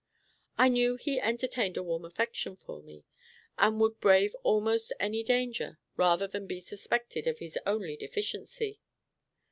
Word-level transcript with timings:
I 0.57 0.67
knew 0.67 0.95
he 0.95 1.19
entertained 1.21 1.77
a 1.77 1.83
warm 1.83 2.05
affection 2.05 2.55
for 2.55 2.81
me, 2.81 3.05
and 3.59 3.79
would 3.79 3.99
brave 4.01 4.35
almost 4.41 4.91
any 4.99 5.21
danger 5.21 5.77
rather 5.95 6.25
than 6.27 6.47
be 6.47 6.59
suspected 6.59 7.27
of 7.27 7.37
his 7.37 7.59
only 7.67 7.97
deficiency. 7.97 8.79